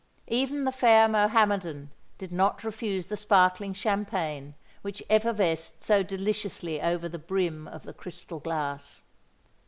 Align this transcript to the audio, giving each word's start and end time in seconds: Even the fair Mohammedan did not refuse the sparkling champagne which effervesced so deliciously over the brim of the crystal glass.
Even 0.25 0.63
the 0.63 0.71
fair 0.71 1.07
Mohammedan 1.07 1.91
did 2.17 2.31
not 2.31 2.63
refuse 2.63 3.05
the 3.05 3.15
sparkling 3.15 3.71
champagne 3.71 4.55
which 4.81 5.03
effervesced 5.11 5.83
so 5.83 6.01
deliciously 6.01 6.81
over 6.81 7.07
the 7.07 7.19
brim 7.19 7.67
of 7.67 7.83
the 7.83 7.93
crystal 7.93 8.39
glass. 8.39 9.03